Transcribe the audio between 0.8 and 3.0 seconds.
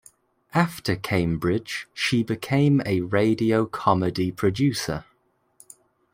Cambridge she became